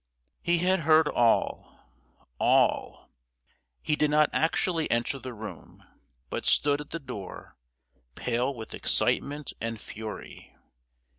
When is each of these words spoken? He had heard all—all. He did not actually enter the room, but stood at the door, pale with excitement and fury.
He 0.41 0.57
had 0.57 0.79
heard 0.79 1.07
all—all. 1.07 3.11
He 3.83 3.95
did 3.95 4.09
not 4.09 4.31
actually 4.33 4.89
enter 4.89 5.19
the 5.19 5.31
room, 5.31 5.83
but 6.31 6.47
stood 6.47 6.81
at 6.81 6.89
the 6.89 6.97
door, 6.97 7.55
pale 8.15 8.51
with 8.51 8.73
excitement 8.73 9.53
and 9.61 9.79
fury. 9.79 10.55